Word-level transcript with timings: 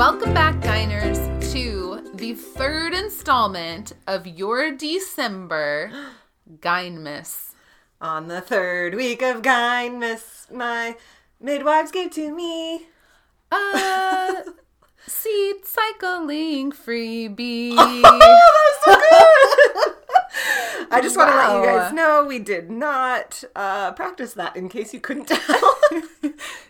Welcome 0.00 0.32
back, 0.32 0.54
Gyners, 0.60 1.52
to 1.52 2.10
the 2.14 2.32
third 2.32 2.94
installment 2.94 3.92
of 4.06 4.26
your 4.26 4.72
December 4.72 5.92
Gynmus. 6.58 7.50
On 8.00 8.26
the 8.26 8.40
third 8.40 8.94
week 8.94 9.20
of 9.20 9.42
Miss 9.98 10.46
my 10.50 10.96
midwives 11.38 11.90
gave 11.90 12.12
to 12.12 12.34
me. 12.34 12.86
Uh, 13.52 14.36
seed 15.06 15.66
cycling 15.66 16.72
freebie. 16.72 17.76
I 20.90 21.00
just 21.00 21.16
want 21.16 21.30
to 21.30 21.36
let 21.36 21.60
you 21.60 21.66
guys 21.66 21.92
know 21.92 22.24
we 22.24 22.38
did 22.38 22.70
not 22.70 23.44
uh, 23.54 23.92
practice 23.92 24.34
that 24.34 24.56
in 24.56 24.68
case 24.68 24.92
you 24.92 25.00
couldn't 25.00 25.26
tell. 25.28 25.78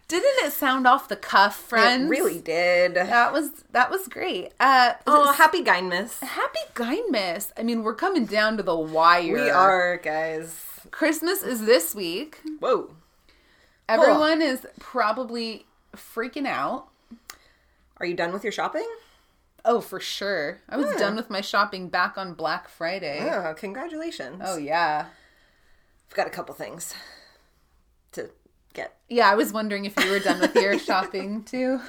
Didn't 0.09 0.45
it 0.45 0.53
sound 0.53 0.87
off 0.87 1.09
the 1.09 1.17
cuff, 1.17 1.57
friends? 1.57 2.07
it 2.07 2.09
really 2.09 2.41
did. 2.41 2.95
That 2.95 3.33
was 3.33 3.51
that 3.71 3.91
was 3.91 4.09
great. 4.09 4.53
Uh, 4.59 4.95
Oh, 5.07 5.33
happy 5.33 5.63
Miss. 5.63 6.19
happy 6.21 6.59
Gynmus. 6.75 7.53
I 7.57 7.63
mean, 7.63 7.83
we're 7.85 7.95
coming 7.95 8.27
down 8.27 8.57
to 8.57 8.63
the 8.63 8.75
wire. 8.77 9.33
We 9.33 9.49
are, 9.51 9.99
guys. 9.99 10.67
Christmas 10.91 11.43
is 11.43 11.65
this 11.65 11.95
week. 11.95 12.41
Whoa. 12.59 12.91
Everyone 13.89 14.43
is 14.43 14.67
probably 14.81 15.67
freaking 15.97 16.47
out. 16.47 16.89
Are 17.99 18.07
you 18.07 18.15
done 18.15 18.33
with 18.33 18.43
your 18.45 18.53
shopping? 18.53 18.87
Oh, 19.65 19.81
for 19.81 20.01
sure. 20.01 20.61
I 20.69 20.77
was 20.77 20.95
done 20.97 21.17
with 21.17 21.29
my 21.31 21.41
shopping 21.41 21.89
back 21.89 22.17
on 22.17 22.35
Black 22.35 22.69
Friday. 22.69 23.21
Oh, 23.31 23.55
congratulations. 23.55 24.43
Oh 24.45 24.57
yeah. 24.57 25.07
I've 26.09 26.17
got 26.17 26.27
a 26.27 26.31
couple 26.31 26.55
things 26.55 26.95
to 28.13 28.31
get. 28.73 28.97
Yeah, 29.09 29.31
I 29.31 29.35
was 29.35 29.53
wondering 29.53 29.85
if 29.85 29.97
you 30.03 30.11
were 30.11 30.19
done 30.19 30.41
with 30.41 30.55
your 30.55 30.79
shopping 30.89 31.45
too. 31.45 31.81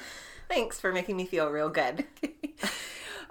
Thanks 0.48 0.78
for 0.78 0.92
making 0.92 1.16
me 1.16 1.26
feel 1.26 1.48
real 1.50 1.68
good. 1.70 2.04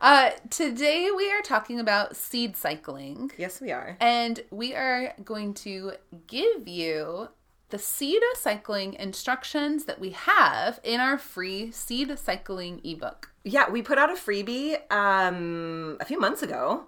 Uh, 0.04 0.32
today 0.50 1.12
we 1.16 1.32
are 1.32 1.44
talking 1.44 1.80
about 1.80 2.16
seed 2.16 2.58
cycling, 2.58 3.32
yes, 3.38 3.62
we 3.62 3.72
are. 3.72 3.98
and 4.00 4.40
we 4.50 4.74
are 4.74 5.14
going 5.24 5.54
to 5.54 5.92
give 6.26 6.68
you 6.68 7.28
the 7.70 7.78
seed 7.78 8.20
cycling 8.34 8.96
instructions 8.96 9.86
that 9.86 10.00
we 10.00 10.10
have 10.10 10.80
in 10.84 11.00
our 11.00 11.20
free 11.20 11.72
seed 11.72 12.18
cycling 12.18 12.82
ebook. 12.84 13.31
Yeah, 13.44 13.70
we 13.70 13.82
put 13.82 13.98
out 13.98 14.12
a 14.12 14.14
freebie 14.14 14.78
um, 14.92 15.98
a 16.00 16.06
few 16.06 16.20
months 16.20 16.44
ago, 16.44 16.84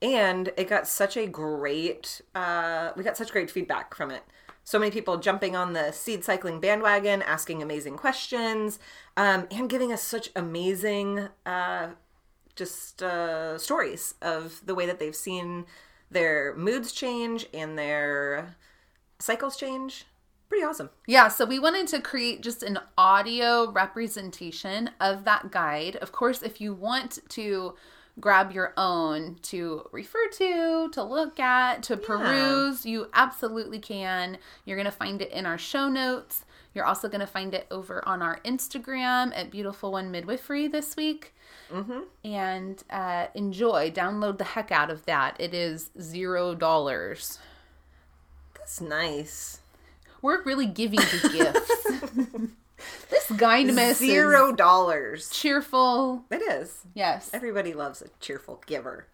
and 0.00 0.52
it 0.56 0.68
got 0.68 0.86
such 0.86 1.16
a 1.16 1.26
great. 1.26 2.20
Uh, 2.34 2.92
we 2.96 3.02
got 3.02 3.16
such 3.16 3.32
great 3.32 3.50
feedback 3.50 3.94
from 3.94 4.10
it. 4.10 4.22
So 4.62 4.78
many 4.78 4.90
people 4.90 5.16
jumping 5.18 5.56
on 5.56 5.72
the 5.72 5.92
seed 5.92 6.24
cycling 6.24 6.60
bandwagon, 6.60 7.22
asking 7.22 7.62
amazing 7.62 7.96
questions, 7.96 8.78
um, 9.16 9.46
and 9.50 9.68
giving 9.68 9.92
us 9.92 10.02
such 10.02 10.30
amazing, 10.36 11.28
uh, 11.44 11.90
just 12.54 13.02
uh, 13.02 13.58
stories 13.58 14.14
of 14.22 14.60
the 14.64 14.74
way 14.74 14.86
that 14.86 14.98
they've 14.98 15.14
seen 15.14 15.66
their 16.10 16.54
moods 16.56 16.92
change 16.92 17.46
and 17.52 17.78
their 17.78 18.56
cycles 19.18 19.56
change. 19.56 20.04
Pretty 20.48 20.64
awesome. 20.64 20.90
Yeah, 21.06 21.28
so 21.28 21.44
we 21.44 21.58
wanted 21.58 21.88
to 21.88 22.00
create 22.00 22.40
just 22.40 22.62
an 22.62 22.78
audio 22.96 23.70
representation 23.70 24.90
of 25.00 25.24
that 25.24 25.50
guide. 25.50 25.96
Of 25.96 26.12
course, 26.12 26.42
if 26.42 26.60
you 26.60 26.72
want 26.72 27.18
to 27.30 27.74
grab 28.20 28.52
your 28.52 28.72
own 28.76 29.36
to 29.42 29.88
refer 29.92 30.28
to, 30.28 30.88
to 30.92 31.02
look 31.02 31.38
at, 31.40 31.82
to 31.82 31.96
peruse, 31.96 32.86
you 32.86 33.08
absolutely 33.12 33.78
can. 33.78 34.38
You're 34.64 34.76
going 34.76 34.86
to 34.86 34.92
find 34.92 35.20
it 35.20 35.32
in 35.32 35.46
our 35.46 35.58
show 35.58 35.88
notes. 35.88 36.44
You're 36.74 36.84
also 36.84 37.08
going 37.08 37.20
to 37.20 37.26
find 37.26 37.54
it 37.54 37.66
over 37.70 38.06
on 38.06 38.22
our 38.22 38.38
Instagram 38.44 39.36
at 39.36 39.50
Beautiful 39.50 39.92
One 39.92 40.10
Midwifery 40.10 40.68
this 40.68 40.96
week. 40.96 41.34
Mm-hmm. 41.70 42.00
And 42.24 42.82
uh, 42.88 43.26
enjoy, 43.34 43.90
download 43.90 44.38
the 44.38 44.44
heck 44.44 44.70
out 44.70 44.90
of 44.90 45.04
that. 45.06 45.36
It 45.40 45.52
is 45.54 45.90
zero 46.00 46.54
dollars. 46.54 47.38
That's 48.54 48.80
nice. 48.80 49.60
We're 50.22 50.42
really 50.42 50.66
giving 50.66 51.00
the 51.00 51.30
gifts. 51.32 52.50
this 53.10 53.30
miss 53.30 53.98
Zero 53.98 54.52
dollars. 54.52 55.30
cheerful. 55.30 56.24
It 56.30 56.42
is. 56.42 56.82
Yes. 56.94 57.30
Everybody 57.32 57.74
loves 57.74 58.02
a 58.02 58.08
cheerful 58.20 58.62
giver. 58.66 59.06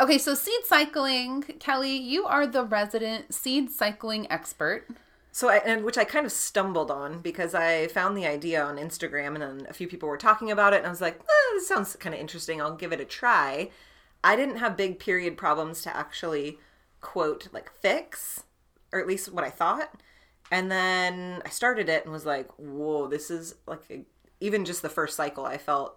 Okay, 0.00 0.18
so 0.18 0.34
seed 0.34 0.64
cycling, 0.64 1.42
Kelly, 1.60 1.96
you 1.96 2.24
are 2.26 2.46
the 2.48 2.64
resident 2.64 3.32
seed 3.32 3.70
cycling 3.70 4.30
expert. 4.30 4.88
So, 5.30 5.48
I, 5.48 5.56
and 5.58 5.84
which 5.84 5.98
I 5.98 6.04
kind 6.04 6.26
of 6.26 6.32
stumbled 6.32 6.90
on 6.90 7.20
because 7.20 7.54
I 7.54 7.88
found 7.88 8.16
the 8.16 8.26
idea 8.26 8.62
on 8.62 8.76
Instagram 8.76 9.34
and 9.34 9.42
then 9.42 9.66
a 9.68 9.72
few 9.72 9.86
people 9.88 10.08
were 10.08 10.16
talking 10.16 10.50
about 10.50 10.72
it, 10.72 10.78
and 10.78 10.86
I 10.86 10.90
was 10.90 11.00
like, 11.00 11.18
eh, 11.20 11.54
this 11.54 11.68
sounds 11.68 11.96
kind 11.96 12.14
of 12.14 12.20
interesting. 12.20 12.60
I'll 12.60 12.76
give 12.76 12.92
it 12.92 13.00
a 13.00 13.04
try. 13.04 13.70
I 14.22 14.36
didn't 14.36 14.56
have 14.56 14.76
big 14.76 14.98
period 14.98 15.36
problems 15.36 15.82
to 15.82 15.96
actually 15.96 16.58
quote 17.00 17.48
like 17.52 17.70
fix, 17.80 18.44
or 18.92 19.00
at 19.00 19.06
least 19.06 19.32
what 19.32 19.44
I 19.44 19.50
thought. 19.50 19.92
And 20.50 20.70
then 20.70 21.42
I 21.44 21.48
started 21.48 21.88
it 21.88 22.04
and 22.04 22.12
was 22.12 22.26
like, 22.26 22.50
whoa, 22.58 23.06
this 23.06 23.30
is 23.30 23.56
like 23.66 23.82
a, 23.90 24.02
even 24.40 24.64
just 24.64 24.82
the 24.82 24.88
first 24.88 25.16
cycle. 25.16 25.44
I 25.44 25.56
felt 25.56 25.96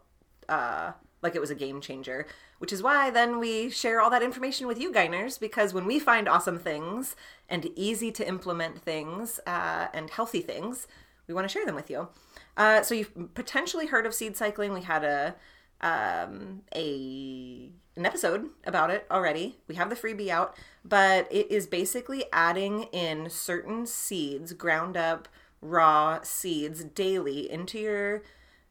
uh, 0.49 0.93
like 1.21 1.35
it 1.35 1.41
was 1.41 1.51
a 1.51 1.55
game 1.55 1.81
changer, 1.81 2.25
which 2.59 2.71
is 2.71 2.81
why 2.81 3.09
then 3.09 3.39
we 3.39 3.69
share 3.69 3.99
all 4.01 4.09
that 4.09 4.23
information 4.23 4.67
with 4.67 4.79
you 4.79 4.91
Gyners 4.91 5.39
because 5.39 5.73
when 5.73 5.85
we 5.85 5.99
find 5.99 6.29
awesome 6.29 6.59
things 6.59 7.15
and 7.49 7.69
easy 7.75 8.11
to 8.11 8.27
implement 8.27 8.81
things 8.81 9.39
uh, 9.45 9.87
and 9.93 10.09
healthy 10.09 10.41
things, 10.41 10.87
we 11.27 11.33
want 11.33 11.47
to 11.47 11.51
share 11.51 11.65
them 11.65 11.75
with 11.75 11.89
you. 11.89 12.07
Uh, 12.55 12.81
so 12.81 12.95
you've 12.95 13.33
potentially 13.35 13.87
heard 13.87 14.05
of 14.05 14.13
seed 14.13 14.37
cycling. 14.37 14.73
We 14.73 14.81
had 14.81 15.03
a 15.03 15.35
um, 15.81 16.63
a 16.75 17.71
an 17.95 18.05
episode 18.05 18.49
about 18.65 18.91
it 18.91 19.07
already. 19.09 19.57
We 19.67 19.75
have 19.75 19.89
the 19.89 19.95
freebie 19.95 20.29
out, 20.29 20.55
but 20.85 21.27
it 21.31 21.51
is 21.51 21.65
basically 21.65 22.25
adding 22.31 22.83
in 22.93 23.29
certain 23.29 23.87
seeds, 23.87 24.53
ground 24.53 24.95
up 24.95 25.27
raw 25.61 26.19
seeds 26.21 26.83
daily 26.83 27.49
into 27.49 27.79
your 27.79 28.23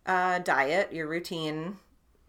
uh, 0.06 0.38
diet, 0.38 0.92
your 0.92 1.08
routine 1.08 1.78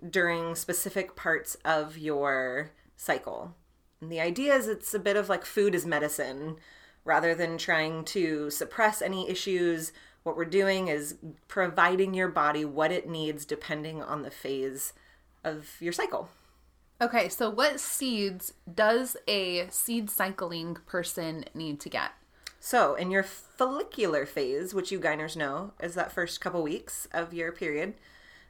during 0.08 0.56
specific 0.56 1.16
parts 1.16 1.56
of 1.64 1.98
your 1.98 2.72
cycle. 2.96 3.56
And 4.02 4.12
the 4.12 4.20
idea 4.20 4.56
is 4.56 4.68
it's 4.68 4.94
a 4.94 5.00
bit 5.00 5.16
of 5.16 5.30
like 5.30 5.46
food 5.46 5.76
is 5.76 5.86
medicine 5.86 6.58
rather 7.04 7.34
than 7.34 7.58
trying 7.58 8.04
to 8.04 8.50
suppress 8.50 9.02
any 9.02 9.30
issues. 9.30 9.94
What 10.28 10.36
we're 10.36 10.44
doing 10.44 10.90
is 10.90 11.16
providing 11.48 12.14
your 12.14 12.28
body 12.28 12.66
what 12.66 12.92
it 12.92 13.08
needs 13.08 13.46
depending 13.46 14.04
on 14.04 14.24
the 14.24 14.30
phase 14.30 14.92
of 15.42 15.78
your 15.80 15.94
cycle. 15.94 16.28
Okay, 17.00 17.30
so 17.30 17.50
what 17.50 17.80
seeds 17.80 18.52
does 18.72 19.16
a 19.26 19.70
seed 19.70 20.10
cycling 20.10 20.80
person 20.86 21.46
need 21.54 21.80
to 21.80 21.88
get? 21.88 22.12
So, 22.60 22.96
in 22.96 23.10
your 23.10 23.24
follicular 23.24 24.26
phase, 24.26 24.74
which 24.74 24.92
you 24.92 25.00
Gyners 25.00 25.38
know 25.38 25.72
is 25.82 25.96
that 25.96 26.12
first 26.12 26.42
couple 26.42 26.62
weeks 26.62 27.08
of 27.14 27.34
your 27.34 27.54
period 27.54 27.94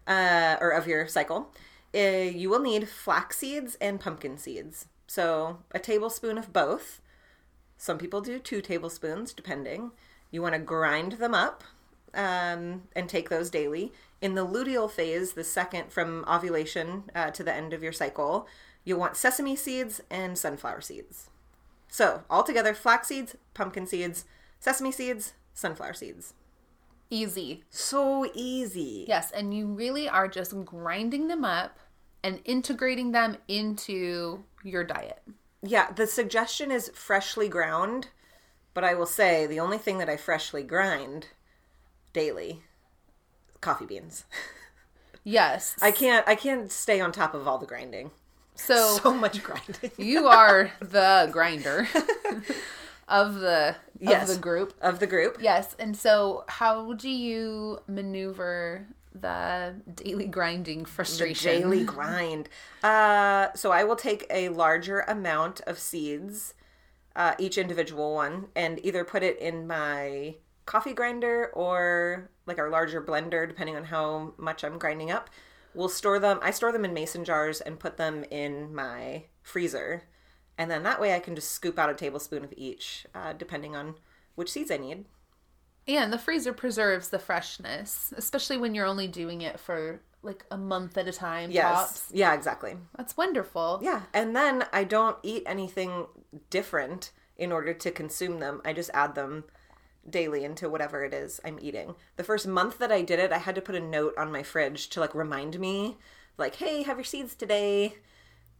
uh, 0.07 0.55
or 0.59 0.71
of 0.71 0.87
your 0.87 1.07
cycle, 1.07 1.53
uh, 1.93 1.99
you 1.99 2.49
will 2.49 2.59
need 2.59 2.89
flax 2.89 3.37
seeds 3.37 3.75
and 3.79 3.99
pumpkin 3.99 4.39
seeds. 4.39 4.87
So, 5.05 5.59
a 5.73 5.77
tablespoon 5.77 6.39
of 6.39 6.51
both. 6.51 7.01
Some 7.77 7.99
people 7.99 8.21
do 8.21 8.39
two 8.39 8.61
tablespoons, 8.61 9.31
depending. 9.31 9.91
You 10.31 10.41
want 10.41 10.53
to 10.53 10.59
grind 10.59 11.13
them 11.13 11.33
up 11.33 11.63
um, 12.13 12.83
and 12.95 13.07
take 13.07 13.29
those 13.29 13.49
daily. 13.49 13.91
In 14.21 14.35
the 14.35 14.45
luteal 14.45 14.89
phase, 14.89 15.33
the 15.33 15.43
second 15.43 15.91
from 15.91 16.25
ovulation 16.27 17.03
uh, 17.15 17.31
to 17.31 17.43
the 17.43 17.53
end 17.53 17.73
of 17.73 17.83
your 17.83 17.93
cycle, 17.93 18.47
you'll 18.83 18.99
want 18.99 19.15
sesame 19.15 19.55
seeds 19.55 20.01
and 20.09 20.37
sunflower 20.37 20.81
seeds. 20.81 21.29
So, 21.87 22.23
altogether, 22.29 22.73
flax 22.73 23.07
seeds, 23.07 23.35
pumpkin 23.53 23.87
seeds, 23.87 24.25
sesame 24.59 24.91
seeds, 24.91 25.33
sunflower 25.53 25.93
seeds. 25.93 26.33
Easy. 27.09 27.63
So 27.69 28.29
easy. 28.33 29.05
Yes, 29.07 29.31
and 29.31 29.53
you 29.53 29.67
really 29.67 30.09
are 30.09 30.27
just 30.27 30.65
grinding 30.65 31.27
them 31.27 31.45
up 31.45 31.79
and 32.23 32.41
integrating 32.43 33.11
them 33.11 33.37
into 33.47 34.43
your 34.63 34.83
diet. 34.83 35.21
Yeah, 35.63 35.91
the 35.91 36.07
suggestion 36.07 36.71
is 36.71 36.91
freshly 36.93 37.47
ground, 37.47 38.09
but 38.77 38.83
I 38.83 38.93
will 38.93 39.07
say 39.07 39.47
the 39.47 39.59
only 39.59 39.79
thing 39.79 39.97
that 39.97 40.07
I 40.07 40.17
freshly 40.17 40.61
grind 40.61 41.29
daily 42.13 42.61
coffee 43.59 43.87
beans. 43.87 44.23
Yes. 45.23 45.75
I 45.81 45.89
can't 45.91 46.25
I 46.27 46.35
can't 46.35 46.71
stay 46.71 47.01
on 47.01 47.11
top 47.11 47.33
of 47.33 47.47
all 47.47 47.57
the 47.57 47.65
grinding. 47.65 48.11
so 48.53 48.75
So 49.03 49.13
much 49.13 49.41
grinding. 49.43 49.89
you 49.97 50.27
are 50.27 50.71
the 50.79 51.27
grinder 51.33 51.87
of 53.07 53.33
the 53.39 53.75
Yes. 53.99 54.29
of 54.29 54.35
the 54.35 54.41
group. 54.41 54.73
of 54.79 54.99
the 54.99 55.07
group. 55.07 55.37
Yes, 55.41 55.75
and 55.79 55.97
so 55.97 56.45
how 56.47 56.93
do 56.93 57.09
you 57.09 57.79
maneuver 57.87 58.85
the 59.15 59.73
daily 59.95 60.27
grinding 60.27 60.85
frustration? 60.85 61.61
daily 61.63 61.83
grind. 61.83 62.47
Uh, 62.83 63.47
so 63.55 63.71
I 63.71 63.83
will 63.83 63.95
take 63.97 64.27
a 64.29 64.49
larger 64.49 64.99
amount 65.01 65.61
of 65.61 65.79
seeds, 65.79 66.53
uh, 67.17 67.33
each 67.39 67.57
individual 67.57 68.13
one, 68.13 68.47
and 68.55 68.79
either 68.85 69.03
put 69.03 69.23
it 69.23 69.37
in 69.39 69.67
my 69.67 70.35
coffee 70.65 70.93
grinder 70.93 71.47
or 71.53 72.29
like 72.45 72.59
our 72.59 72.69
larger 72.69 73.01
blender, 73.01 73.47
depending 73.47 73.75
on 73.75 73.85
how 73.85 74.33
much 74.37 74.63
I'm 74.63 74.77
grinding 74.77 75.11
up. 75.11 75.29
We'll 75.73 75.89
store 75.89 76.19
them. 76.19 76.39
I 76.41 76.51
store 76.51 76.71
them 76.71 76.85
in 76.85 76.93
mason 76.93 77.25
jars 77.25 77.59
and 77.59 77.79
put 77.79 77.97
them 77.97 78.23
in 78.31 78.73
my 78.73 79.25
freezer. 79.41 80.03
And 80.57 80.71
then 80.71 80.83
that 80.83 81.01
way 81.01 81.15
I 81.15 81.19
can 81.19 81.35
just 81.35 81.51
scoop 81.51 81.77
out 81.77 81.89
a 81.89 81.93
tablespoon 81.93 82.43
of 82.43 82.53
each, 82.55 83.05
uh, 83.13 83.33
depending 83.33 83.75
on 83.75 83.95
which 84.35 84.51
seeds 84.51 84.71
I 84.71 84.77
need. 84.77 85.05
And 85.87 86.11
the 86.11 86.17
freezer 86.19 86.53
preserves 86.53 87.09
the 87.09 87.19
freshness, 87.19 88.13
especially 88.17 88.57
when 88.57 88.75
you're 88.75 88.85
only 88.85 89.07
doing 89.07 89.41
it 89.41 89.59
for 89.59 90.01
like 90.27 90.45
a 90.51 90.57
month 90.57 90.97
at 90.97 91.07
a 91.07 91.13
time. 91.13 91.49
Yes. 91.49 91.63
Tops. 91.63 92.11
Yeah, 92.13 92.33
exactly. 92.33 92.77
That's 92.95 93.17
wonderful. 93.17 93.79
Yeah. 93.81 94.03
And 94.13 94.35
then 94.35 94.65
I 94.71 94.83
don't 94.83 95.17
eat 95.23 95.43
anything 95.47 96.05
different 96.51 97.11
in 97.37 97.51
order 97.51 97.73
to 97.73 97.89
consume 97.89 98.39
them. 98.39 98.61
I 98.63 98.73
just 98.73 98.91
add 98.93 99.15
them 99.15 99.45
daily 100.07 100.43
into 100.43 100.69
whatever 100.69 101.03
it 101.03 101.13
is 101.13 101.39
I'm 101.43 101.59
eating. 101.61 101.95
The 102.17 102.23
first 102.23 102.47
month 102.47 102.77
that 102.77 102.91
I 102.91 103.01
did 103.01 103.19
it, 103.19 103.31
I 103.31 103.39
had 103.39 103.55
to 103.55 103.61
put 103.61 103.75
a 103.75 103.79
note 103.79 104.13
on 104.17 104.31
my 104.31 104.43
fridge 104.43 104.89
to 104.89 104.99
like 104.99 105.15
remind 105.15 105.59
me, 105.59 105.97
like, 106.37 106.55
hey, 106.55 106.83
have 106.83 106.97
your 106.97 107.03
seeds 107.03 107.33
today, 107.33 107.95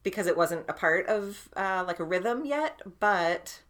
because 0.03 0.27
it 0.27 0.37
wasn't 0.37 0.65
a 0.69 0.73
part 0.73 1.05
of 1.07 1.49
uh, 1.55 1.83
like 1.85 1.99
a 1.99 2.03
rhythm 2.03 2.45
yet. 2.45 2.81
But 2.99 3.61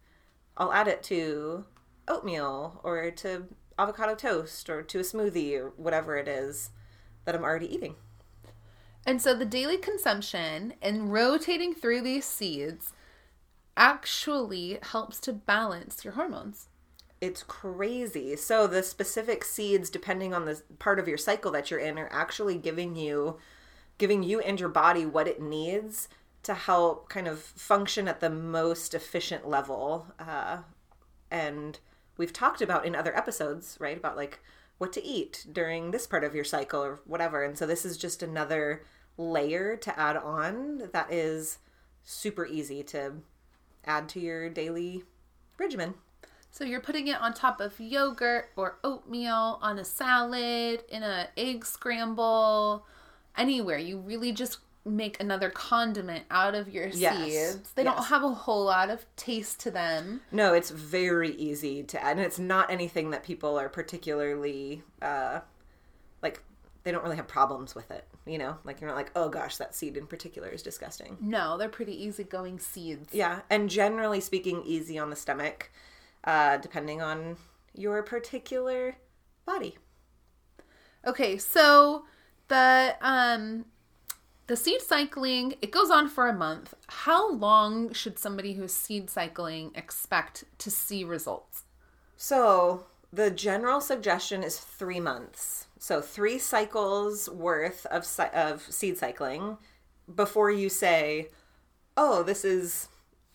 I'll 0.55 0.73
add 0.73 0.87
it 0.87 1.03
to 1.03 1.65
oatmeal 2.07 2.79
or 2.83 3.11
to 3.11 3.45
avocado 3.79 4.15
toast 4.15 4.69
or 4.69 4.81
to 4.81 4.99
a 4.99 5.03
smoothie 5.03 5.57
or 5.59 5.69
whatever 5.77 6.17
it 6.17 6.27
is 6.27 6.71
that 7.27 7.35
I'm 7.35 7.43
already 7.43 7.71
eating. 7.71 7.95
And 9.05 9.21
so 9.21 9.35
the 9.35 9.45
daily 9.45 9.77
consumption 9.77 10.73
and 10.81 11.11
rotating 11.11 11.75
through 11.75 12.01
these 12.01 12.25
seeds 12.25 12.93
actually 13.75 14.79
helps 14.81 15.19
to 15.19 15.33
balance 15.33 16.03
your 16.03 16.13
hormones. 16.13 16.69
It's 17.19 17.43
crazy. 17.43 18.37
So 18.37 18.65
the 18.65 18.81
specific 18.81 19.43
seeds 19.43 19.89
depending 19.89 20.33
on 20.33 20.45
the 20.45 20.61
part 20.79 20.99
of 20.99 21.07
your 21.07 21.17
cycle 21.17 21.51
that 21.51 21.69
you're 21.69 21.79
in 21.81 21.99
are 21.99 22.09
actually 22.11 22.57
giving 22.57 22.95
you 22.95 23.37
giving 23.97 24.23
you 24.23 24.39
and 24.39 24.59
your 24.59 24.69
body 24.69 25.05
what 25.05 25.27
it 25.27 25.41
needs 25.41 26.07
to 26.43 26.53
help 26.53 27.09
kind 27.09 27.27
of 27.27 27.39
function 27.39 28.07
at 28.07 28.21
the 28.21 28.29
most 28.29 28.93
efficient 28.93 29.47
level. 29.47 30.07
Uh, 30.19 30.59
and 31.29 31.79
we've 32.15 32.31
talked 32.31 32.61
about 32.61 32.85
in 32.85 32.95
other 32.95 33.15
episodes, 33.17 33.75
right? 33.81 33.97
About 33.97 34.15
like 34.15 34.39
what 34.77 34.93
to 34.93 35.03
eat 35.03 35.45
during 35.51 35.91
this 35.91 36.07
part 36.07 36.23
of 36.23 36.35
your 36.35 36.43
cycle 36.43 36.83
or 36.83 36.99
whatever. 37.05 37.43
And 37.43 37.57
so 37.57 37.65
this 37.65 37.85
is 37.85 37.97
just 37.97 38.21
another 38.21 38.83
layer 39.17 39.75
to 39.77 39.99
add 39.99 40.17
on 40.17 40.89
that 40.93 41.11
is 41.11 41.59
super 42.03 42.45
easy 42.45 42.83
to 42.83 43.13
add 43.85 44.07
to 44.09 44.19
your 44.19 44.49
daily 44.49 45.03
regimen. 45.57 45.95
So 46.51 46.63
you're 46.63 46.81
putting 46.81 47.07
it 47.07 47.19
on 47.21 47.33
top 47.33 47.59
of 47.59 47.79
yogurt 47.79 48.49
or 48.55 48.79
oatmeal, 48.83 49.59
on 49.61 49.77
a 49.79 49.85
salad, 49.85 50.83
in 50.89 51.03
a 51.03 51.27
egg 51.37 51.65
scramble, 51.65 52.85
anywhere. 53.35 53.77
You 53.77 53.99
really 53.99 54.31
just 54.31 54.59
make 54.87 55.19
another 55.19 55.49
condiment 55.49 56.25
out 56.31 56.55
of 56.55 56.69
your 56.69 56.87
Yes. 56.87 57.53
seeds. 57.55 57.71
They 57.73 57.83
don't 57.83 58.05
have 58.05 58.23
a 58.23 58.29
whole 58.29 58.65
lot 58.65 58.89
of 58.89 59.05
taste 59.15 59.59
to 59.61 59.71
them. 59.71 60.21
No, 60.31 60.53
it's 60.53 60.69
very 60.69 61.31
easy 61.35 61.83
to 61.83 62.03
add, 62.03 62.17
and 62.17 62.25
it's 62.25 62.39
not 62.39 62.71
anything 62.71 63.11
that 63.11 63.23
people 63.23 63.59
are 63.59 63.69
particularly 63.69 64.83
uh, 65.01 65.41
like. 66.21 66.41
They 66.83 66.91
don't 66.93 67.03
really 67.03 67.17
have 67.17 67.27
problems 67.27 67.75
with 67.75 67.91
it, 67.91 68.07
you 68.25 68.37
know. 68.37 68.57
Like 68.63 68.79
you're 68.79 68.89
not 68.89 68.95
like, 68.95 69.11
oh 69.13 69.27
gosh, 69.27 69.57
that 69.57 69.75
seed 69.75 69.97
in 69.97 70.07
particular 70.07 70.47
is 70.47 70.61
disgusting. 70.63 71.17
No, 71.19 71.57
they're 71.57 71.67
pretty 71.67 72.01
easygoing 72.01 72.59
seeds. 72.59 73.13
Yeah, 73.13 73.41
and 73.49 73.69
generally 73.69 74.21
speaking, 74.21 74.63
easy 74.65 74.97
on 74.97 75.09
the 75.09 75.17
stomach, 75.17 75.69
uh, 76.23 76.55
depending 76.57 77.01
on 77.01 77.35
your 77.73 78.01
particular 78.03 78.95
body. 79.45 79.77
Okay, 81.05 81.37
so 81.37 82.05
the 82.47 82.95
um 83.01 83.65
the 84.47 84.55
seed 84.55 84.81
cycling, 84.81 85.55
it 85.61 85.71
goes 85.71 85.89
on 85.89 86.09
for 86.09 86.27
a 86.27 86.33
month. 86.33 86.73
How 86.87 87.31
long 87.31 87.93
should 87.93 88.17
somebody 88.17 88.53
who's 88.53 88.73
seed 88.73 89.09
cycling 89.09 89.71
expect 89.75 90.45
to 90.59 90.71
see 90.71 91.03
results? 91.03 91.63
So 92.15 92.85
the 93.11 93.29
general 93.29 93.81
suggestion 93.81 94.43
is 94.43 94.57
three 94.57 94.99
months. 94.99 95.67
So 95.79 96.01
three 96.01 96.39
cycles 96.39 97.29
worth 97.29 97.85
of 97.87 98.07
of 98.33 98.61
seed 98.61 98.97
cycling 98.97 99.57
before 100.13 100.49
you 100.49 100.69
say, 100.69 101.29
"Oh, 101.95 102.23
this 102.23 102.43
is 102.43 102.87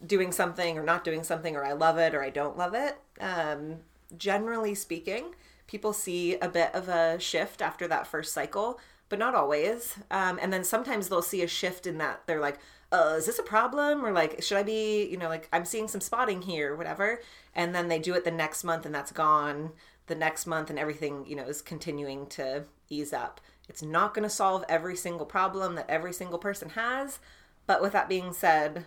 doing 0.04 0.32
something 0.32 0.78
or 0.78 0.82
not 0.82 1.04
doing 1.04 1.22
something, 1.22 1.54
or 1.54 1.64
I 1.64 1.72
love 1.72 1.98
it 1.98 2.14
or 2.14 2.22
I 2.22 2.30
don't 2.30 2.56
love 2.56 2.74
it." 2.74 2.98
Um, 3.20 3.80
generally 4.16 4.74
speaking, 4.74 5.34
people 5.66 5.92
see 5.92 6.36
a 6.36 6.48
bit 6.48 6.74
of 6.74 6.88
a 6.88 7.18
shift 7.20 7.62
after 7.62 7.86
that 7.88 8.06
first 8.06 8.32
cycle, 8.32 8.80
but 9.12 9.18
not 9.18 9.34
always. 9.34 9.98
Um, 10.10 10.38
and 10.40 10.50
then 10.50 10.64
sometimes 10.64 11.10
they'll 11.10 11.20
see 11.20 11.42
a 11.42 11.46
shift 11.46 11.86
in 11.86 11.98
that 11.98 12.22
they're 12.26 12.40
like, 12.40 12.58
uh, 12.90 13.16
is 13.18 13.26
this 13.26 13.38
a 13.38 13.42
problem? 13.42 14.06
Or 14.06 14.10
like, 14.10 14.42
should 14.42 14.56
I 14.56 14.62
be, 14.62 15.04
you 15.04 15.18
know, 15.18 15.28
like 15.28 15.50
I'm 15.52 15.66
seeing 15.66 15.86
some 15.86 16.00
spotting 16.00 16.40
here, 16.40 16.74
whatever. 16.74 17.20
And 17.54 17.74
then 17.74 17.88
they 17.88 17.98
do 17.98 18.14
it 18.14 18.24
the 18.24 18.30
next 18.30 18.64
month 18.64 18.86
and 18.86 18.94
that's 18.94 19.12
gone 19.12 19.72
the 20.06 20.14
next 20.14 20.46
month 20.46 20.70
and 20.70 20.78
everything, 20.78 21.26
you 21.26 21.36
know, 21.36 21.42
is 21.42 21.60
continuing 21.60 22.26
to 22.28 22.64
ease 22.88 23.12
up. 23.12 23.38
It's 23.68 23.82
not 23.82 24.14
going 24.14 24.22
to 24.22 24.30
solve 24.30 24.64
every 24.66 24.96
single 24.96 25.26
problem 25.26 25.74
that 25.74 25.90
every 25.90 26.14
single 26.14 26.38
person 26.38 26.70
has. 26.70 27.18
But 27.66 27.82
with 27.82 27.92
that 27.92 28.08
being 28.08 28.32
said, 28.32 28.86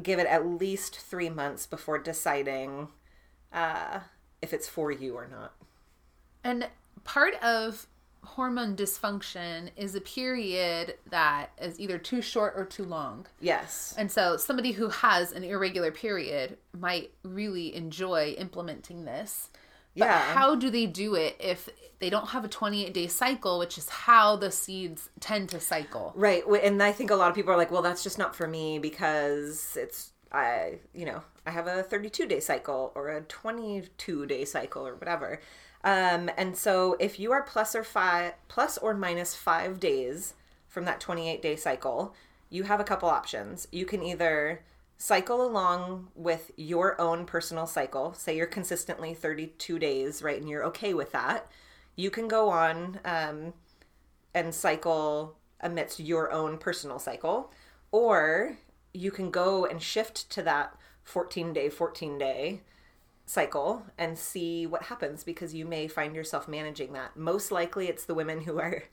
give 0.00 0.20
it 0.20 0.28
at 0.28 0.46
least 0.46 0.96
three 0.96 1.28
months 1.28 1.66
before 1.66 1.98
deciding 1.98 2.86
uh, 3.52 3.98
if 4.40 4.52
it's 4.52 4.68
for 4.68 4.92
you 4.92 5.16
or 5.16 5.26
not. 5.26 5.54
And 6.44 6.68
part 7.02 7.34
of 7.42 7.88
hormone 8.26 8.76
dysfunction 8.76 9.70
is 9.76 9.94
a 9.94 10.00
period 10.00 10.94
that 11.10 11.50
is 11.60 11.78
either 11.80 11.98
too 11.98 12.20
short 12.20 12.54
or 12.56 12.64
too 12.64 12.84
long. 12.84 13.26
Yes. 13.40 13.94
And 13.96 14.10
so 14.10 14.36
somebody 14.36 14.72
who 14.72 14.88
has 14.88 15.32
an 15.32 15.44
irregular 15.44 15.90
period 15.90 16.58
might 16.78 17.12
really 17.22 17.74
enjoy 17.74 18.34
implementing 18.38 19.04
this. 19.04 19.50
But 19.96 20.06
Yeah. 20.06 20.34
how 20.34 20.54
do 20.54 20.68
they 20.70 20.86
do 20.86 21.14
it 21.14 21.36
if 21.40 21.68
they 22.00 22.10
don't 22.10 22.28
have 22.28 22.44
a 22.44 22.48
28 22.48 22.92
day 22.92 23.06
cycle, 23.06 23.58
which 23.58 23.78
is 23.78 23.88
how 23.88 24.36
the 24.36 24.50
seeds 24.50 25.08
tend 25.20 25.48
to 25.50 25.60
cycle? 25.60 26.12
Right. 26.14 26.44
And 26.62 26.82
I 26.82 26.92
think 26.92 27.10
a 27.10 27.14
lot 27.16 27.30
of 27.30 27.34
people 27.34 27.52
are 27.52 27.56
like, 27.56 27.70
well, 27.70 27.82
that's 27.82 28.02
just 28.02 28.18
not 28.18 28.36
for 28.36 28.46
me 28.46 28.78
because 28.78 29.76
it's, 29.80 30.12
I, 30.30 30.80
you 30.92 31.06
know, 31.06 31.22
I 31.46 31.50
have 31.50 31.66
a 31.66 31.82
32 31.82 32.26
day 32.26 32.40
cycle 32.40 32.92
or 32.94 33.08
a 33.08 33.22
22 33.22 34.26
day 34.26 34.44
cycle 34.44 34.86
or 34.86 34.94
whatever. 34.94 35.40
Um, 35.84 36.30
and 36.36 36.56
so 36.56 36.96
if 36.98 37.20
you 37.20 37.32
are 37.32 37.42
plus 37.42 37.74
or 37.74 37.84
five, 37.84 38.34
plus 38.48 38.76
or 38.78 38.94
minus 38.94 39.34
five 39.34 39.78
days 39.78 40.34
from 40.66 40.84
that 40.84 41.00
28 41.00 41.40
day 41.40 41.56
cycle, 41.56 42.14
you 42.50 42.64
have 42.64 42.80
a 42.80 42.84
couple 42.84 43.08
options. 43.08 43.68
You 43.70 43.86
can 43.86 44.02
either 44.02 44.62
cycle 44.98 45.46
along 45.46 46.08
with 46.14 46.50
your 46.56 47.00
own 47.00 47.26
personal 47.26 47.66
cycle. 47.66 48.14
Say 48.14 48.36
you're 48.36 48.46
consistently 48.46 49.14
32 49.14 49.78
days, 49.78 50.22
right? 50.22 50.40
And 50.40 50.48
you're 50.48 50.64
okay 50.64 50.94
with 50.94 51.12
that. 51.12 51.46
You 51.94 52.10
can 52.10 52.28
go 52.28 52.50
on, 52.50 53.00
um, 53.04 53.52
and 54.36 54.54
cycle 54.54 55.36
amidst 55.60 55.98
your 55.98 56.30
own 56.30 56.58
personal 56.58 56.98
cycle 56.98 57.50
or 57.90 58.58
you 58.92 59.10
can 59.10 59.30
go 59.30 59.64
and 59.64 59.82
shift 59.82 60.28
to 60.30 60.42
that 60.42 60.76
14 61.06 61.52
day 61.52 61.70
14 61.70 62.18
day 62.18 62.60
cycle 63.24 63.86
and 63.96 64.18
see 64.18 64.66
what 64.66 64.84
happens 64.84 65.24
because 65.24 65.54
you 65.54 65.64
may 65.64 65.88
find 65.88 66.14
yourself 66.14 66.48
managing 66.48 66.92
that. 66.92 67.16
Most 67.16 67.50
likely 67.50 67.88
it's 67.88 68.04
the 68.04 68.14
women 68.14 68.42
who 68.42 68.58
are 68.58 68.84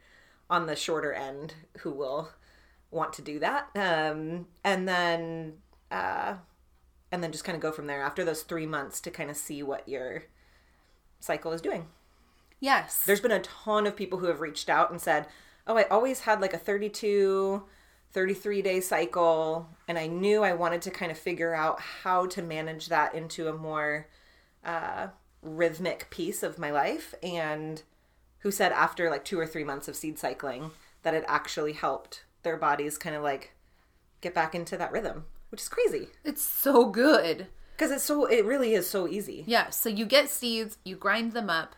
on 0.49 0.67
the 0.67 0.75
shorter 0.75 1.11
end 1.11 1.55
who 1.79 1.91
will 1.91 2.29
want 2.91 3.13
to 3.13 3.21
do 3.23 3.39
that. 3.39 3.67
Um, 3.75 4.47
and 4.63 4.87
then 4.87 5.53
uh, 5.91 6.35
and 7.11 7.23
then 7.23 7.31
just 7.31 7.43
kind 7.43 7.55
of 7.55 7.61
go 7.61 7.71
from 7.71 7.87
there 7.87 8.03
after 8.03 8.23
those 8.23 8.43
three 8.43 8.67
months 8.67 9.01
to 9.01 9.11
kind 9.11 9.29
of 9.29 9.37
see 9.37 9.63
what 9.63 9.89
your 9.89 10.23
cycle 11.19 11.51
is 11.51 11.61
doing. 11.61 11.87
Yes. 12.59 13.03
there's 13.05 13.19
been 13.19 13.31
a 13.31 13.41
ton 13.41 13.85
of 13.85 13.95
people 13.95 14.19
who 14.19 14.27
have 14.27 14.39
reached 14.39 14.69
out 14.69 14.89
and 14.89 15.01
said, 15.01 15.27
"Oh, 15.67 15.77
I 15.77 15.83
always 15.85 16.21
had 16.21 16.39
like 16.39 16.53
a 16.53 16.57
32, 16.57 17.63
33 18.13 18.61
day 18.61 18.79
cycle, 18.79 19.67
and 19.87 19.97
I 19.97 20.07
knew 20.07 20.43
I 20.43 20.53
wanted 20.53 20.81
to 20.83 20.91
kind 20.91 21.11
of 21.11 21.17
figure 21.17 21.53
out 21.53 21.79
how 21.79 22.25
to 22.27 22.41
manage 22.41 22.87
that 22.87 23.13
into 23.15 23.47
a 23.47 23.53
more 23.53 24.07
uh, 24.63 25.07
rhythmic 25.41 26.09
piece 26.09 26.43
of 26.43 26.57
my 26.59 26.71
life." 26.71 27.13
And 27.23 27.81
who 28.39 28.51
said 28.51 28.71
after 28.71 29.09
like 29.09 29.25
two 29.25 29.39
or 29.39 29.47
three 29.47 29.63
months 29.63 29.87
of 29.87 29.95
seed 29.95 30.19
cycling 30.19 30.71
that 31.03 31.13
it 31.13 31.23
actually 31.27 31.73
helped 31.73 32.23
their 32.43 32.57
bodies 32.57 32.97
kind 32.97 33.15
of 33.15 33.23
like 33.23 33.53
get 34.21 34.33
back 34.33 34.53
into 34.53 34.77
that 34.77 34.91
rhythm, 34.91 35.25
which 35.49 35.61
is 35.61 35.69
crazy 35.69 36.07
It's 36.23 36.41
so 36.41 36.85
good. 36.85 37.47
because 37.75 37.89
it's 37.91 38.03
so 38.03 38.25
it 38.25 38.45
really 38.45 38.73
is 38.73 38.89
so 38.89 39.07
easy. 39.07 39.43
Yeah. 39.47 39.69
So 39.69 39.89
you 39.89 40.05
get 40.05 40.29
seeds, 40.29 40.77
you 40.83 40.95
grind 40.97 41.31
them 41.31 41.49
up, 41.49 41.75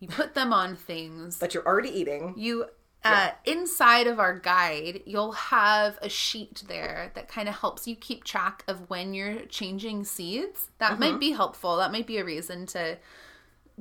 you 0.00 0.08
put 0.08 0.34
them 0.34 0.52
on 0.52 0.74
things. 0.76 1.38
But 1.38 1.54
you're 1.54 1.66
already 1.66 1.90
eating. 1.90 2.34
You 2.36 2.66
uh, 3.04 3.30
inside 3.44 4.06
of 4.06 4.18
our 4.18 4.38
guide, 4.38 5.02
you'll 5.06 5.32
have 5.32 5.98
a 6.02 6.08
sheet 6.08 6.64
there 6.66 7.12
that 7.14 7.28
kind 7.28 7.48
of 7.48 7.56
helps 7.56 7.86
you 7.86 7.94
keep 7.94 8.24
track 8.24 8.64
of 8.66 8.90
when 8.90 9.14
you're 9.14 9.40
changing 9.46 10.04
seeds. 10.04 10.70
That 10.78 10.98
might 10.98 11.20
be 11.20 11.30
helpful. 11.30 11.76
That 11.76 11.92
might 11.92 12.06
be 12.06 12.18
a 12.18 12.24
reason 12.24 12.66
to 12.66 12.98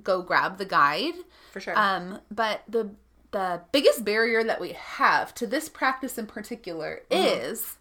go 0.04 0.22
grab 0.22 0.58
the 0.58 0.66
guide. 0.66 1.16
For 1.52 1.60
sure. 1.60 1.78
Um, 1.78 2.20
but 2.30 2.62
the 2.68 2.92
the 3.32 3.62
biggest 3.74 4.06
barrier 4.06 4.44
that 4.44 4.62
we 4.62 4.72
have 4.72 5.34
to 5.36 5.46
this 5.46 5.68
practice 5.68 6.18
in 6.18 6.28
particular 6.28 7.02
is 7.12 7.78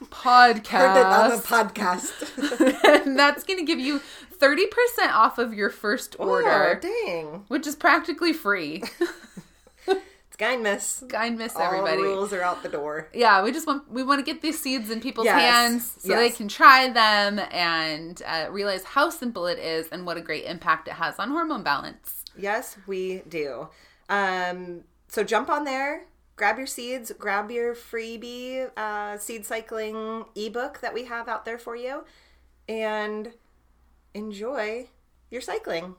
podcast. 0.09 1.03
On 1.23 1.29
the 1.29 1.43
podcast. 1.45 3.03
and 3.05 3.19
that's 3.19 3.43
going 3.43 3.59
to 3.59 3.65
give 3.65 3.79
you 3.79 4.01
30% 4.39 4.65
off 5.11 5.37
of 5.37 5.53
your 5.53 5.69
first 5.69 6.15
Oh, 6.19 6.27
order, 6.29 6.79
dang. 6.81 7.43
which 7.49 7.67
is 7.67 7.75
practically 7.75 8.33
free. 8.33 8.83
It's. 10.45 11.03
I 11.15 11.29
miss 11.29 11.55
All 11.55 11.61
everybody. 11.61 12.01
rules 12.01 12.33
are 12.33 12.41
out 12.41 12.63
the 12.63 12.67
door. 12.69 13.07
Yeah, 13.13 13.43
we 13.43 13.53
just 13.53 13.65
want 13.65 13.89
we 13.89 14.03
want 14.03 14.19
to 14.19 14.25
get 14.25 14.41
these 14.41 14.59
seeds 14.59 14.89
in 14.89 14.99
people's 14.99 15.23
Yes, 15.25 15.39
hands 15.39 15.95
so 15.99 16.17
they 16.17 16.31
can 16.31 16.49
try 16.49 16.89
them 16.89 17.39
and 17.51 18.21
uh, 18.27 18.47
realize 18.51 18.83
how 18.83 19.09
simple 19.09 19.47
it 19.47 19.57
is 19.57 19.87
and 19.89 20.05
what 20.05 20.17
a 20.17 20.21
great 20.21 20.43
impact 20.43 20.89
it 20.89 20.95
has 20.95 21.17
on 21.17 21.29
hormone 21.29 21.63
balance. 21.63 22.25
Yes, 22.37 22.75
we 22.87 23.21
do. 23.29 23.69
Um, 24.09 24.81
so 25.13 25.23
jump 25.23 25.47
on 25.47 25.63
there, 25.63 26.05
grab 26.35 26.57
your 26.57 26.65
seeds, 26.65 27.11
grab 27.19 27.51
your 27.51 27.75
freebie 27.75 28.67
uh, 28.75 29.15
seed 29.19 29.45
cycling 29.45 30.25
ebook 30.35 30.79
that 30.81 30.91
we 30.93 31.05
have 31.05 31.29
out 31.29 31.45
there 31.45 31.59
for 31.59 31.75
you, 31.75 32.03
and 32.67 33.33
enjoy 34.15 34.87
your 35.29 35.41
cycling. 35.41 35.95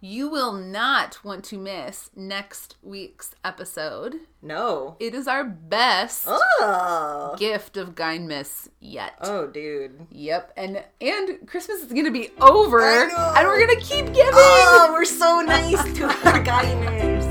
You 0.00 0.28
will 0.28 0.52
not 0.52 1.22
want 1.24 1.44
to 1.46 1.56
miss 1.58 2.10
next 2.16 2.76
week's 2.82 3.30
episode. 3.42 4.16
No. 4.42 4.96
It 5.00 5.14
is 5.14 5.26
our 5.28 5.44
best 5.44 6.24
Oh. 6.28 7.34
gift 7.38 7.76
of 7.78 7.94
Gynmis 7.94 8.68
yet. 8.80 9.14
Oh, 9.22 9.46
dude. 9.46 10.06
Yep, 10.10 10.52
and 10.56 10.82
and 11.00 11.46
Christmas 11.46 11.80
is 11.82 11.92
gonna 11.92 12.10
be 12.10 12.30
over, 12.40 12.80
and 12.82 13.46
we're 13.46 13.60
gonna 13.66 13.80
keep 13.80 14.06
giving. 14.06 14.32
Oh, 14.34 14.90
we're 14.92 15.04
so 15.06 15.40
nice 15.42 15.82
to 15.98 16.04
our 16.04 16.42
Gyners. 16.44 17.23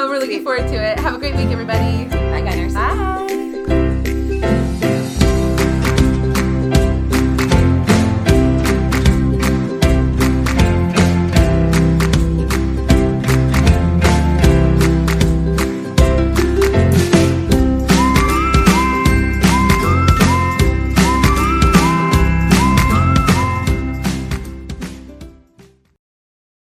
Oh, 0.00 0.08
we're 0.08 0.20
looking 0.20 0.44
forward 0.44 0.68
to 0.68 0.76
it. 0.76 0.96
Have 1.00 1.16
a 1.16 1.18
great 1.18 1.34
week, 1.34 1.48
everybody. 1.48 2.17